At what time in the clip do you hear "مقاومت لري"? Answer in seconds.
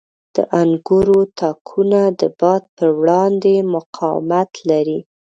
3.75-4.99